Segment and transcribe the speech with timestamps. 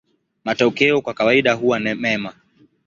[0.43, 2.33] Matokeo kwa kawaida huwa mema.